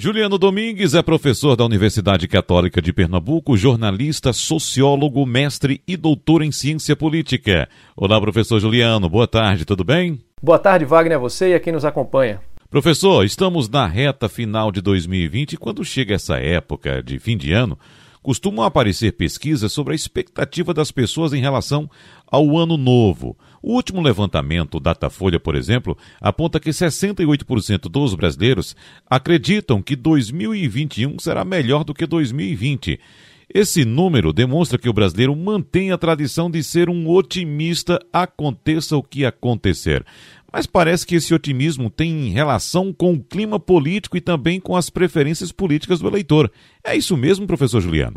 Juliano 0.00 0.38
Domingues 0.38 0.94
é 0.94 1.02
professor 1.02 1.56
da 1.56 1.64
Universidade 1.64 2.28
Católica 2.28 2.80
de 2.80 2.92
Pernambuco, 2.92 3.56
jornalista, 3.56 4.32
sociólogo, 4.32 5.26
mestre 5.26 5.82
e 5.88 5.96
doutor 5.96 6.40
em 6.40 6.52
ciência 6.52 6.94
política. 6.94 7.68
Olá, 7.96 8.20
professor 8.20 8.60
Juliano, 8.60 9.08
boa 9.08 9.26
tarde, 9.26 9.64
tudo 9.64 9.82
bem? 9.82 10.20
Boa 10.40 10.56
tarde, 10.60 10.84
Wagner, 10.84 11.16
a 11.16 11.20
você 11.20 11.48
e 11.48 11.54
a 11.54 11.58
quem 11.58 11.72
nos 11.72 11.84
acompanha. 11.84 12.40
Professor, 12.70 13.24
estamos 13.24 13.68
na 13.68 13.88
reta 13.88 14.28
final 14.28 14.70
de 14.70 14.80
2020 14.80 15.54
e 15.54 15.56
quando 15.56 15.84
chega 15.84 16.14
essa 16.14 16.36
época 16.36 17.02
de 17.02 17.18
fim 17.18 17.36
de 17.36 17.52
ano, 17.52 17.76
costumam 18.22 18.64
aparecer 18.64 19.12
pesquisas 19.12 19.72
sobre 19.72 19.92
a 19.92 19.96
expectativa 19.96 20.74
das 20.74 20.90
pessoas 20.90 21.32
em 21.32 21.40
relação 21.40 21.88
ao 22.26 22.58
ano 22.58 22.76
novo. 22.76 23.36
O 23.62 23.74
último 23.74 24.00
levantamento 24.00 24.78
Datafolha, 24.78 25.40
por 25.40 25.54
exemplo, 25.54 25.96
aponta 26.20 26.60
que 26.60 26.70
68% 26.70 27.88
dos 27.88 28.14
brasileiros 28.14 28.76
acreditam 29.08 29.82
que 29.82 29.96
2021 29.96 31.18
será 31.18 31.44
melhor 31.44 31.84
do 31.84 31.94
que 31.94 32.06
2020. 32.06 33.00
Esse 33.52 33.82
número 33.82 34.30
demonstra 34.30 34.78
que 34.78 34.90
o 34.90 34.92
brasileiro 34.92 35.34
mantém 35.34 35.90
a 35.90 35.96
tradição 35.96 36.50
de 36.50 36.62
ser 36.62 36.90
um 36.90 37.08
otimista, 37.08 37.98
aconteça 38.12 38.94
o 38.94 39.02
que 39.02 39.24
acontecer. 39.24 40.04
Mas 40.52 40.66
parece 40.66 41.06
que 41.06 41.14
esse 41.14 41.32
otimismo 41.32 41.88
tem 41.88 42.28
relação 42.28 42.92
com 42.92 43.14
o 43.14 43.22
clima 43.22 43.58
político 43.58 44.18
e 44.18 44.20
também 44.20 44.60
com 44.60 44.76
as 44.76 44.90
preferências 44.90 45.50
políticas 45.50 46.00
do 46.00 46.08
eleitor. 46.08 46.50
É 46.84 46.94
isso 46.94 47.16
mesmo, 47.16 47.46
professor 47.46 47.80
Juliano? 47.80 48.16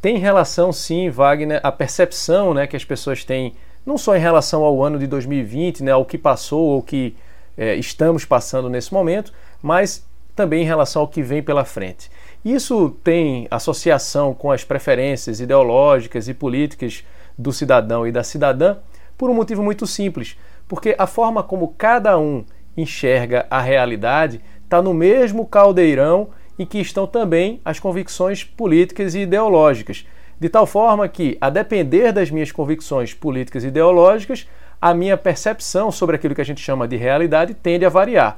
Tem 0.00 0.16
relação, 0.16 0.72
sim, 0.72 1.10
Wagner, 1.10 1.60
a 1.62 1.70
percepção 1.70 2.54
né, 2.54 2.66
que 2.66 2.76
as 2.76 2.84
pessoas 2.84 3.22
têm, 3.22 3.52
não 3.84 3.98
só 3.98 4.16
em 4.16 4.20
relação 4.20 4.62
ao 4.62 4.82
ano 4.82 4.98
de 4.98 5.06
2020, 5.06 5.82
né, 5.82 5.92
ao 5.92 6.06
que 6.06 6.16
passou 6.16 6.68
ou 6.68 6.82
que 6.82 7.14
é, 7.56 7.74
estamos 7.76 8.24
passando 8.24 8.70
nesse 8.70 8.94
momento, 8.94 9.30
mas 9.62 10.06
também 10.34 10.62
em 10.62 10.66
relação 10.66 11.02
ao 11.02 11.08
que 11.08 11.22
vem 11.22 11.42
pela 11.42 11.66
frente. 11.66 12.10
Isso 12.44 12.90
tem 13.04 13.46
associação 13.50 14.32
com 14.34 14.50
as 14.50 14.64
preferências 14.64 15.40
ideológicas 15.40 16.28
e 16.28 16.34
políticas 16.34 17.04
do 17.36 17.52
cidadão 17.52 18.06
e 18.06 18.12
da 18.12 18.22
cidadã 18.22 18.76
por 19.16 19.28
um 19.28 19.34
motivo 19.34 19.62
muito 19.62 19.86
simples 19.86 20.36
porque 20.70 20.94
a 20.96 21.04
forma 21.04 21.42
como 21.42 21.74
cada 21.76 22.16
um 22.16 22.44
enxerga 22.76 23.44
a 23.50 23.60
realidade 23.60 24.40
está 24.62 24.80
no 24.80 24.94
mesmo 24.94 25.44
caldeirão 25.44 26.28
em 26.56 26.64
que 26.64 26.78
estão 26.78 27.08
também 27.08 27.60
as 27.64 27.80
convicções 27.80 28.44
políticas 28.44 29.16
e 29.16 29.22
ideológicas. 29.22 30.06
De 30.38 30.48
tal 30.48 30.66
forma 30.66 31.08
que, 31.08 31.36
a 31.40 31.50
depender 31.50 32.12
das 32.12 32.30
minhas 32.30 32.52
convicções 32.52 33.12
políticas 33.12 33.64
e 33.64 33.66
ideológicas, 33.66 34.48
a 34.80 34.94
minha 34.94 35.16
percepção 35.16 35.90
sobre 35.90 36.14
aquilo 36.14 36.36
que 36.36 36.40
a 36.40 36.44
gente 36.44 36.60
chama 36.60 36.86
de 36.86 36.96
realidade 36.96 37.52
tende 37.52 37.84
a 37.84 37.88
variar, 37.88 38.36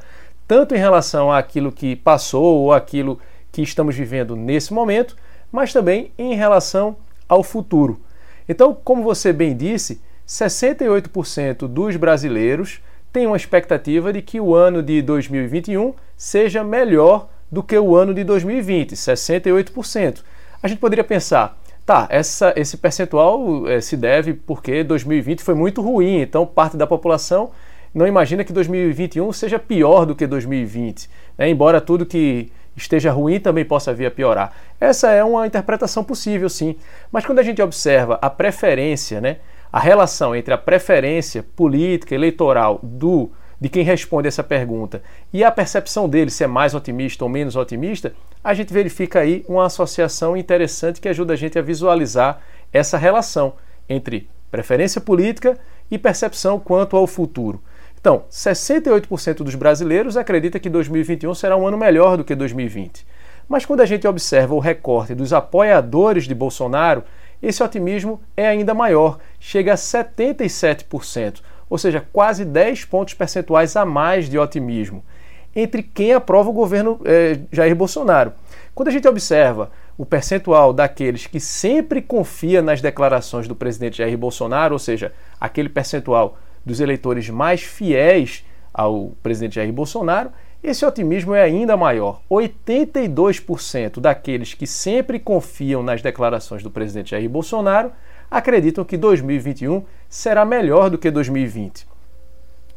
tanto 0.49 0.75
em 0.75 0.79
relação 0.79 1.31
àquilo 1.31 1.71
que 1.71 1.95
passou 1.95 2.61
ou 2.61 2.73
aquilo 2.73 3.21
que 3.53 3.63
estamos 3.63 3.95
vivendo 3.95 4.35
nesse 4.35 4.73
momento, 4.73 5.15
mas 5.53 5.73
também 5.73 6.11
em 6.19 6.35
relação 6.35 6.97
ao 7.29 7.43
futuro. 7.45 8.01
Então, 8.49 8.77
como 8.83 9.03
você 9.03 9.33
bem 9.33 9.55
disse, 9.55 10.01
68% 10.27 11.69
dos 11.69 11.97
brasileiros 11.97 12.81
têm 13.13 13.27
uma 13.27 13.37
expectativa 13.37 14.13
de 14.13 14.23
que 14.23 14.41
o 14.41 14.55
ano 14.55 14.83
de 14.83 15.03
2021 15.03 15.95
seja 16.17 16.65
melhor 16.65 17.29
do 17.51 17.63
que 17.63 17.79
o 17.79 17.95
ano 17.95 18.15
de 18.15 18.25
2020, 18.25 18.95
68%. 18.95 20.23
A 20.63 20.69
gente 20.69 20.79
poderia 20.79 21.05
pensar, 21.05 21.61
tá, 21.85 22.07
essa, 22.09 22.55
esse 22.57 22.79
percentual 22.79 23.69
é, 23.69 23.81
se 23.81 23.97
deve 23.97 24.33
porque 24.33 24.83
2020 24.83 25.43
foi 25.43 25.55
muito 25.55 25.83
ruim, 25.83 26.21
então 26.21 26.47
parte 26.47 26.77
da 26.77 26.87
população 26.87 27.51
não 27.95 28.07
imagina 28.07 28.43
que 28.43 28.53
2021 28.55 29.31
seja 29.33 29.59
pior 29.59 30.07
do 30.07 30.15
que 30.15 30.27
2020, 30.27 31.11
né? 31.37 31.51
embora 31.51 31.79
tudo 31.79 32.07
que 32.07 32.51
esteja 32.77 33.11
ruim 33.11 33.39
também 33.39 33.65
possa 33.65 33.93
vir 33.93 34.07
a 34.07 34.11
piorar. 34.11 34.53
Essa 34.81 35.11
é 35.11 35.23
uma 35.23 35.47
interpretação 35.47 36.03
possível, 36.03 36.49
sim. 36.49 36.77
Mas 37.11 37.25
quando 37.25 37.39
a 37.39 37.43
gente 37.43 37.61
observa 37.63 38.19
a 38.21 38.31
preferência, 38.31 39.21
né, 39.21 39.39
a 39.73 39.81
relação 39.81 40.35
entre 40.35 40.53
a 40.53 40.59
preferência 40.59 41.43
política, 41.43 42.15
eleitoral 42.15 42.79
do 42.83 43.31
de 43.61 43.69
quem 43.69 43.85
responde 43.85 44.27
essa 44.27 44.43
pergunta 44.43 45.01
e 45.33 45.45
a 45.45 45.51
percepção 45.53 46.09
dele 46.09 46.33
se 46.33 46.43
é 46.43 46.49
mais 46.49 46.75
otimista 46.75 47.25
ou 47.25 47.31
menos 47.31 47.55
otimista, 47.55 48.13
a 48.43 48.53
gente 48.55 48.75
verifica 48.75 49.21
aí 49.21 49.45
uma 49.49 49.67
associação 49.67 50.37
interessante 50.37 51.01
que 51.01 51.09
ajuda 51.09 51.35
a 51.35 51.37
gente 51.37 51.57
a 51.57 51.63
visualizar 51.63 52.41
essa 52.73 52.99
relação 52.99 53.53
entre 53.89 54.29
preferência 54.51 55.01
política 55.01 55.57
e 55.89 55.97
percepção 55.97 56.59
quanto 56.59 56.97
ao 56.97 57.07
futuro. 57.07 57.63
Então, 58.03 58.25
68% 58.29 59.45
dos 59.45 59.55
brasileiros 59.55 60.17
acredita 60.17 60.59
que 60.59 60.69
2021 60.69 61.33
será 61.35 61.57
um 61.57 61.69
ano 61.69 61.79
melhor 61.79 62.17
do 62.17 62.25
que 62.25 62.35
2020. 62.35 63.07
Mas 63.49 63.65
quando 63.65 63.81
a 63.81 63.87
gente 63.87 64.09
observa 64.09 64.57
o 64.57 64.59
recorte 64.59 65.15
dos 65.15 65.33
apoiadores 65.33 66.25
de 66.25 66.35
Bolsonaro, 66.35 67.05
esse 67.41 67.63
otimismo 67.63 68.21
é 68.37 68.49
ainda 68.49 68.75
maior, 68.75 69.21
chega 69.39 69.75
a 69.75 69.77
77%, 69.77 71.43
ou 71.71 71.79
seja, 71.79 72.05
quase 72.13 72.45
10 72.45 72.87
pontos 72.87 73.15
percentuais 73.15 73.77
a 73.77 73.85
mais 73.85 74.29
de 74.29 74.37
otimismo 74.37 75.05
entre 75.55 75.83
quem 75.83 76.13
aprova 76.13 76.51
o 76.51 76.53
governo 76.53 77.01
eh, 77.05 77.39
Jair 77.53 77.77
Bolsonaro. 77.77 78.33
Quando 78.75 78.89
a 78.89 78.91
gente 78.91 79.07
observa 79.07 79.71
o 79.99 80.07
percentual 80.07 80.73
daqueles 80.73 81.27
que 81.27 81.39
sempre 81.39 82.01
confia 82.01 82.63
nas 82.63 82.81
declarações 82.81 83.47
do 83.47 83.55
presidente 83.55 83.99
Jair 83.99 84.17
Bolsonaro, 84.17 84.75
ou 84.75 84.79
seja, 84.79 85.13
aquele 85.39 85.69
percentual 85.69 86.39
dos 86.65 86.81
eleitores 86.81 87.29
mais 87.29 87.63
fiéis 87.63 88.45
ao 88.73 89.13
presidente 89.23 89.57
Jair 89.57 89.73
Bolsonaro, 89.73 90.31
esse 90.63 90.87
otimismo 90.87 91.35
é 91.35 91.43
ainda 91.43 91.77
maior. 91.77 92.21
82% 92.31 93.99
daqueles 93.99 94.55
que 94.55 94.67
sempre 94.67 95.19
confiam 95.19 95.83
nas 95.83 96.01
declarações 96.01 96.63
do 96.63 96.71
presidente 96.71 97.11
Jair 97.11 97.29
Bolsonaro 97.29 97.91
acreditam 98.31 98.85
que 98.85 98.97
2021 98.97 99.85
será 100.09 100.45
melhor 100.45 100.89
do 100.89 100.99
que 100.99 101.11
2020. 101.11 101.87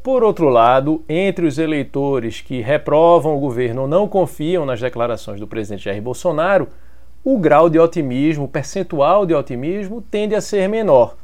Por 0.02 0.24
outro 0.24 0.50
lado, 0.50 1.04
entre 1.08 1.46
os 1.46 1.58
eleitores 1.58 2.42
que 2.42 2.62
reprovam 2.62 3.36
o 3.36 3.40
governo 3.40 3.84
ou 3.84 3.88
não 3.88 4.08
confiam 4.08 4.66
nas 4.66 4.82
declarações 4.82 5.40
do 5.40 5.48
presidente 5.48 5.86
Jair 5.86 6.02
Bolsonaro, 6.02 6.68
o 7.24 7.40
grau 7.40 7.70
de 7.70 7.80
otimismo, 7.80 8.46
o 8.46 8.48
percentual 8.48 9.26
de 9.26 9.34
otimismo 9.34 10.02
tende 10.02 10.36
a 10.36 10.42
ser 10.42 10.70
menor. 10.70 11.16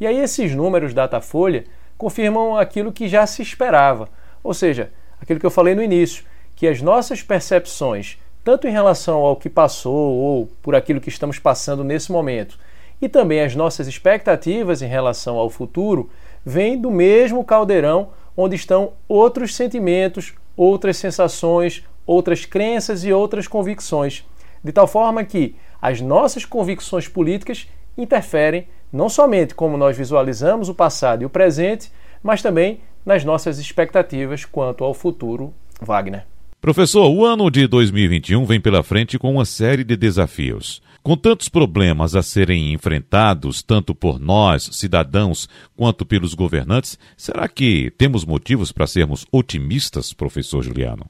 E 0.00 0.06
aí 0.06 0.18
esses 0.18 0.54
números 0.54 0.94
Datafolha 0.94 1.64
confirmam 2.02 2.56
aquilo 2.56 2.90
que 2.90 3.06
já 3.06 3.24
se 3.28 3.42
esperava, 3.42 4.08
ou 4.42 4.52
seja, 4.52 4.90
aquilo 5.20 5.38
que 5.38 5.46
eu 5.46 5.52
falei 5.52 5.72
no 5.72 5.80
início, 5.84 6.24
que 6.56 6.66
as 6.66 6.82
nossas 6.82 7.22
percepções, 7.22 8.18
tanto 8.42 8.66
em 8.66 8.72
relação 8.72 9.20
ao 9.20 9.36
que 9.36 9.48
passou 9.48 10.16
ou 10.16 10.46
por 10.60 10.74
aquilo 10.74 11.00
que 11.00 11.08
estamos 11.08 11.38
passando 11.38 11.84
nesse 11.84 12.10
momento, 12.10 12.58
e 13.00 13.08
também 13.08 13.40
as 13.40 13.54
nossas 13.54 13.86
expectativas 13.86 14.82
em 14.82 14.88
relação 14.88 15.36
ao 15.36 15.48
futuro, 15.48 16.10
vêm 16.44 16.76
do 16.76 16.90
mesmo 16.90 17.44
caldeirão 17.44 18.08
onde 18.36 18.56
estão 18.56 18.94
outros 19.06 19.54
sentimentos, 19.54 20.34
outras 20.56 20.96
sensações, 20.96 21.84
outras 22.04 22.44
crenças 22.44 23.04
e 23.04 23.12
outras 23.12 23.46
convicções. 23.46 24.24
De 24.64 24.72
tal 24.72 24.88
forma 24.88 25.22
que 25.22 25.54
as 25.80 26.00
nossas 26.00 26.44
convicções 26.44 27.06
políticas 27.06 27.68
interferem 27.96 28.66
não 28.92 29.08
somente 29.08 29.54
como 29.54 29.76
nós 29.76 29.96
visualizamos 29.96 30.68
o 30.68 30.74
passado 30.74 31.22
e 31.22 31.24
o 31.24 31.30
presente, 31.30 31.90
mas 32.22 32.42
também 32.42 32.80
nas 33.04 33.24
nossas 33.24 33.58
expectativas 33.58 34.44
quanto 34.44 34.84
ao 34.84 34.94
futuro, 34.94 35.52
Wagner. 35.80 36.26
Professor, 36.60 37.08
o 37.08 37.24
ano 37.24 37.50
de 37.50 37.66
2021 37.66 38.44
vem 38.44 38.60
pela 38.60 38.84
frente 38.84 39.18
com 39.18 39.32
uma 39.32 39.44
série 39.44 39.82
de 39.82 39.96
desafios. 39.96 40.80
Com 41.02 41.16
tantos 41.16 41.48
problemas 41.48 42.14
a 42.14 42.22
serem 42.22 42.72
enfrentados, 42.72 43.60
tanto 43.60 43.92
por 43.92 44.20
nós, 44.20 44.70
cidadãos, 44.70 45.48
quanto 45.76 46.06
pelos 46.06 46.34
governantes, 46.34 46.96
será 47.16 47.48
que 47.48 47.90
temos 47.98 48.24
motivos 48.24 48.70
para 48.70 48.86
sermos 48.86 49.26
otimistas, 49.32 50.12
professor 50.12 50.62
Juliano? 50.62 51.06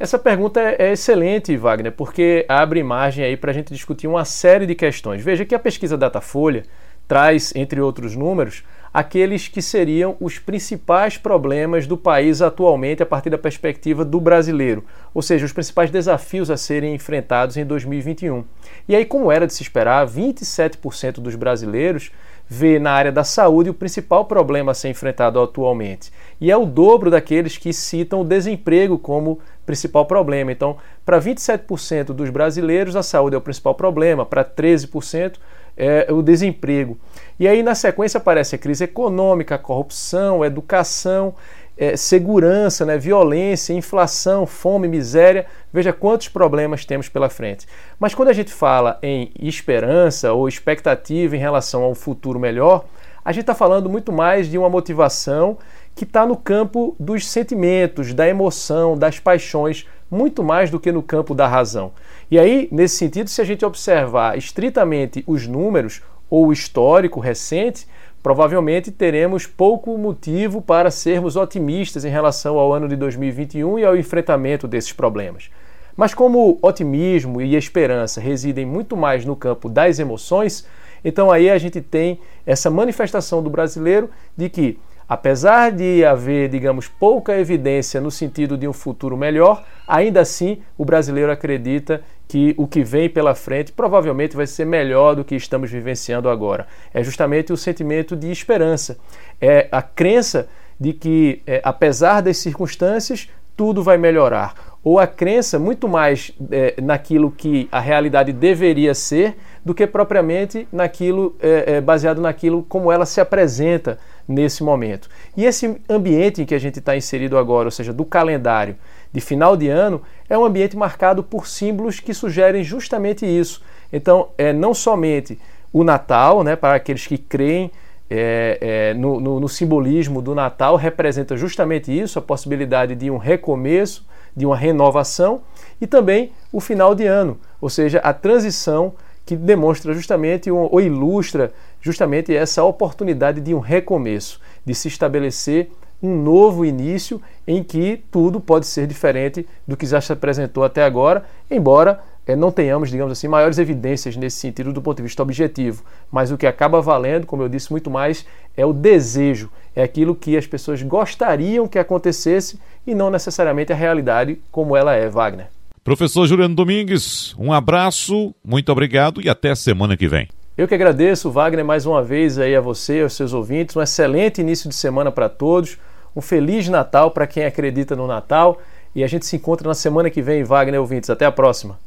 Essa 0.00 0.16
pergunta 0.16 0.60
é 0.60 0.92
excelente, 0.92 1.56
Wagner, 1.56 1.90
porque 1.90 2.46
abre 2.48 2.82
margem 2.84 3.24
aí 3.24 3.36
para 3.36 3.50
a 3.50 3.54
gente 3.54 3.72
discutir 3.72 4.06
uma 4.06 4.24
série 4.24 4.64
de 4.64 4.76
questões. 4.76 5.24
Veja 5.24 5.44
que 5.44 5.56
a 5.56 5.58
pesquisa 5.58 5.98
Datafolha 5.98 6.62
traz, 7.08 7.52
entre 7.56 7.80
outros 7.80 8.14
números, 8.14 8.62
aqueles 8.92 9.48
que 9.48 9.62
seriam 9.62 10.16
os 10.20 10.38
principais 10.38 11.16
problemas 11.16 11.86
do 11.86 11.96
país 11.96 12.40
atualmente 12.42 13.02
a 13.02 13.06
partir 13.06 13.30
da 13.30 13.38
perspectiva 13.38 14.04
do 14.04 14.20
brasileiro, 14.20 14.84
ou 15.14 15.22
seja, 15.22 15.46
os 15.46 15.52
principais 15.52 15.90
desafios 15.90 16.50
a 16.50 16.56
serem 16.56 16.94
enfrentados 16.94 17.56
em 17.56 17.64
2021. 17.64 18.44
E 18.88 18.94
aí, 18.94 19.04
como 19.04 19.32
era 19.32 19.46
de 19.46 19.54
se 19.54 19.62
esperar, 19.62 20.06
27% 20.06 21.20
dos 21.20 21.34
brasileiros 21.34 22.10
vê 22.48 22.78
na 22.78 22.92
área 22.92 23.12
da 23.12 23.24
saúde 23.24 23.68
o 23.68 23.74
principal 23.74 24.24
problema 24.24 24.72
a 24.72 24.74
ser 24.74 24.88
enfrentado 24.88 25.40
atualmente. 25.40 26.10
E 26.40 26.50
é 26.50 26.56
o 26.56 26.64
dobro 26.64 27.10
daqueles 27.10 27.58
que 27.58 27.72
citam 27.72 28.22
o 28.22 28.24
desemprego 28.24 28.98
como 28.98 29.38
principal 29.66 30.06
problema. 30.06 30.50
Então, 30.50 30.78
para 31.04 31.20
27% 31.20 32.06
dos 32.06 32.30
brasileiros, 32.30 32.96
a 32.96 33.02
saúde 33.02 33.34
é 33.34 33.38
o 33.38 33.42
principal 33.42 33.74
problema, 33.74 34.24
para 34.24 34.42
13% 34.42 35.34
é 35.78 36.12
o 36.12 36.20
desemprego. 36.20 36.98
E 37.38 37.46
aí, 37.46 37.62
na 37.62 37.74
sequência, 37.74 38.18
aparece 38.18 38.56
a 38.56 38.58
crise 38.58 38.84
econômica, 38.84 39.54
a 39.54 39.58
corrupção, 39.58 40.42
a 40.42 40.46
educação. 40.46 41.34
é, 41.78 41.96
segurança, 41.96 42.84
né, 42.84 42.98
violência, 42.98 43.72
inflação, 43.72 44.44
fome, 44.44 44.88
miséria. 44.88 45.46
Veja 45.72 45.92
quantos 45.92 46.28
problemas 46.28 46.84
temos 46.84 47.08
pela 47.08 47.30
frente. 47.30 47.66
Mas 48.00 48.14
quando 48.14 48.30
a 48.30 48.32
gente 48.32 48.52
fala 48.52 48.98
em 49.00 49.30
esperança 49.40 50.32
ou 50.32 50.48
expectativa 50.48 51.36
em 51.36 51.38
relação 51.38 51.84
a 51.84 51.88
um 51.88 51.94
futuro 51.94 52.40
melhor, 52.40 52.84
a 53.24 53.30
gente 53.30 53.42
está 53.42 53.54
falando 53.54 53.88
muito 53.88 54.12
mais 54.12 54.48
de 54.48 54.58
uma 54.58 54.68
motivação 54.68 55.56
que 55.94 56.02
está 56.02 56.26
no 56.26 56.36
campo 56.36 56.96
dos 56.98 57.28
sentimentos, 57.28 58.12
da 58.12 58.28
emoção, 58.28 58.98
das 58.98 59.20
paixões, 59.20 59.86
muito 60.10 60.42
mais 60.42 60.70
do 60.70 60.80
que 60.80 60.90
no 60.90 61.02
campo 61.02 61.34
da 61.34 61.46
razão. 61.46 61.92
E 62.30 62.38
aí, 62.38 62.68
nesse 62.70 62.96
sentido, 62.96 63.28
se 63.28 63.40
a 63.40 63.44
gente 63.44 63.64
observar 63.64 64.36
estritamente 64.36 65.22
os 65.26 65.46
números 65.46 66.02
ou 66.30 66.48
o 66.48 66.52
histórico 66.52 67.20
recente, 67.20 67.86
provavelmente 68.22 68.90
teremos 68.90 69.46
pouco 69.46 69.96
motivo 69.96 70.60
para 70.60 70.90
sermos 70.90 71.36
otimistas 71.36 72.04
em 72.04 72.10
relação 72.10 72.58
ao 72.58 72.72
ano 72.72 72.88
de 72.88 72.96
2021 72.96 73.78
e 73.78 73.84
ao 73.84 73.96
enfrentamento 73.96 74.66
desses 74.66 74.92
problemas. 74.92 75.50
Mas 75.96 76.14
como 76.14 76.58
otimismo 76.62 77.40
e 77.40 77.56
esperança 77.56 78.20
residem 78.20 78.64
muito 78.64 78.96
mais 78.96 79.24
no 79.24 79.34
campo 79.34 79.68
das 79.68 79.98
emoções, 79.98 80.66
então 81.04 81.30
aí 81.30 81.50
a 81.50 81.58
gente 81.58 81.80
tem 81.80 82.20
essa 82.46 82.70
manifestação 82.70 83.42
do 83.42 83.50
brasileiro 83.50 84.10
de 84.36 84.48
que 84.48 84.78
Apesar 85.08 85.72
de 85.72 86.04
haver, 86.04 86.50
digamos, 86.50 86.86
pouca 86.86 87.38
evidência 87.38 87.98
no 87.98 88.10
sentido 88.10 88.58
de 88.58 88.68
um 88.68 88.74
futuro 88.74 89.16
melhor, 89.16 89.64
ainda 89.86 90.20
assim 90.20 90.58
o 90.76 90.84
brasileiro 90.84 91.32
acredita 91.32 92.02
que 92.28 92.54
o 92.58 92.66
que 92.66 92.84
vem 92.84 93.08
pela 93.08 93.34
frente 93.34 93.72
provavelmente 93.72 94.36
vai 94.36 94.46
ser 94.46 94.66
melhor 94.66 95.16
do 95.16 95.24
que 95.24 95.34
estamos 95.34 95.70
vivenciando 95.70 96.28
agora. 96.28 96.66
É 96.92 97.02
justamente 97.02 97.54
o 97.54 97.56
sentimento 97.56 98.14
de 98.14 98.30
esperança, 98.30 98.98
é 99.40 99.66
a 99.72 99.80
crença 99.80 100.46
de 100.78 100.92
que, 100.92 101.40
é, 101.46 101.62
apesar 101.64 102.20
das 102.20 102.36
circunstâncias, 102.36 103.30
tudo 103.56 103.82
vai 103.82 103.96
melhorar. 103.96 104.54
Ou 104.84 105.00
a 105.00 105.06
crença 105.06 105.58
muito 105.58 105.88
mais 105.88 106.32
é, 106.50 106.74
naquilo 106.80 107.30
que 107.30 107.66
a 107.72 107.80
realidade 107.80 108.32
deveria 108.32 108.94
ser 108.94 109.36
do 109.64 109.74
que 109.74 109.86
propriamente 109.86 110.68
naquilo 110.70 111.34
é, 111.40 111.76
é 111.76 111.80
baseado 111.80 112.20
naquilo 112.20 112.62
como 112.62 112.92
ela 112.92 113.04
se 113.04 113.20
apresenta 113.20 113.98
nesse 114.28 114.62
momento. 114.62 115.08
E 115.34 115.46
esse 115.46 115.80
ambiente 115.88 116.42
em 116.42 116.44
que 116.44 116.54
a 116.54 116.58
gente 116.58 116.78
está 116.78 116.94
inserido 116.94 117.38
agora, 117.38 117.66
ou 117.66 117.70
seja, 117.70 117.92
do 117.92 118.04
calendário 118.04 118.76
de 119.10 119.20
final 119.22 119.56
de 119.56 119.68
ano, 119.68 120.02
é 120.28 120.36
um 120.36 120.44
ambiente 120.44 120.76
marcado 120.76 121.22
por 121.22 121.46
símbolos 121.46 121.98
que 121.98 122.12
sugerem 122.12 122.62
justamente 122.62 123.24
isso. 123.24 123.62
Então, 123.90 124.28
é 124.36 124.52
não 124.52 124.74
somente 124.74 125.38
o 125.72 125.82
Natal, 125.82 126.44
né, 126.44 126.54
para 126.54 126.74
aqueles 126.74 127.06
que 127.06 127.16
creem 127.16 127.70
é, 128.10 128.58
é, 128.60 128.94
no, 128.94 129.20
no, 129.20 129.40
no, 129.40 129.48
simbolismo 129.48 130.22
do 130.22 130.34
Natal, 130.34 130.76
representa 130.76 131.36
justamente 131.36 131.96
isso, 131.96 132.18
a 132.18 132.22
possibilidade 132.22 132.94
de 132.94 133.10
um 133.10 133.18
recomeço, 133.18 134.06
de 134.34 134.46
uma 134.46 134.56
renovação, 134.56 135.42
e 135.80 135.86
também 135.86 136.32
o 136.52 136.60
final 136.60 136.94
de 136.94 137.04
ano, 137.06 137.38
ou 137.60 137.68
seja, 137.68 137.98
a 137.98 138.12
transição 138.12 138.94
que 139.26 139.36
demonstra 139.36 139.92
justamente 139.92 140.50
ou 140.50 140.80
ilustra 140.80 141.52
justamente 141.80 142.34
essa 142.34 142.62
oportunidade 142.64 143.40
de 143.40 143.54
um 143.54 143.58
recomeço, 143.58 144.40
de 144.64 144.74
se 144.74 144.88
estabelecer 144.88 145.70
um 146.02 146.22
novo 146.22 146.64
início 146.64 147.20
em 147.46 147.62
que 147.62 148.02
tudo 148.10 148.40
pode 148.40 148.66
ser 148.66 148.86
diferente 148.86 149.46
do 149.66 149.76
que 149.76 149.86
já 149.86 150.00
se 150.00 150.12
apresentou 150.12 150.62
até 150.62 150.84
agora, 150.84 151.24
embora 151.50 152.00
é, 152.26 152.36
não 152.36 152.52
tenhamos, 152.52 152.90
digamos 152.90 153.12
assim, 153.12 153.26
maiores 153.26 153.58
evidências 153.58 154.14
nesse 154.14 154.36
sentido 154.36 154.72
do 154.72 154.82
ponto 154.82 154.98
de 154.98 155.02
vista 155.02 155.22
objetivo. 155.22 155.82
Mas 156.12 156.30
o 156.30 156.36
que 156.36 156.46
acaba 156.46 156.80
valendo, 156.80 157.26
como 157.26 157.42
eu 157.42 157.48
disse 157.48 157.70
muito 157.70 157.90
mais, 157.90 158.26
é 158.56 158.66
o 158.66 158.72
desejo, 158.72 159.50
é 159.74 159.82
aquilo 159.82 160.14
que 160.14 160.36
as 160.36 160.46
pessoas 160.46 160.82
gostariam 160.82 161.66
que 161.66 161.78
acontecesse 161.78 162.60
e 162.86 162.94
não 162.94 163.10
necessariamente 163.10 163.72
a 163.72 163.76
realidade 163.76 164.38
como 164.52 164.76
ela 164.76 164.94
é, 164.94 165.08
Wagner. 165.08 165.46
Professor 165.82 166.26
Juliano 166.26 166.54
Domingues, 166.54 167.34
um 167.38 167.50
abraço, 167.50 168.34
muito 168.44 168.70
obrigado 168.70 169.22
e 169.22 169.28
até 169.30 169.54
semana 169.54 169.96
que 169.96 170.06
vem. 170.06 170.28
Eu 170.58 170.66
que 170.66 170.74
agradeço, 170.74 171.30
Wagner, 171.30 171.64
mais 171.64 171.86
uma 171.86 172.02
vez 172.02 172.36
aí 172.36 172.56
a 172.56 172.60
você, 172.60 173.02
aos 173.02 173.12
seus 173.12 173.32
ouvintes. 173.32 173.76
Um 173.76 173.80
excelente 173.80 174.40
início 174.40 174.68
de 174.68 174.74
semana 174.74 175.12
para 175.12 175.28
todos. 175.28 175.78
Um 176.16 176.20
feliz 176.20 176.68
Natal 176.68 177.12
para 177.12 177.28
quem 177.28 177.44
acredita 177.44 177.94
no 177.94 178.08
Natal. 178.08 178.58
E 178.92 179.04
a 179.04 179.06
gente 179.06 179.24
se 179.24 179.36
encontra 179.36 179.68
na 179.68 179.74
semana 179.74 180.10
que 180.10 180.20
vem, 180.20 180.42
Wagner 180.42 180.80
ouvintes. 180.80 181.10
Até 181.10 181.24
a 181.26 181.30
próxima. 181.30 181.78